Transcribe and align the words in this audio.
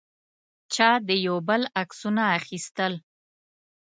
چا 0.73 0.89
د 1.07 1.09
یو 1.27 1.37
بل 1.47 1.61
عکسونه 1.81 2.23
اخیستل. 2.39 2.93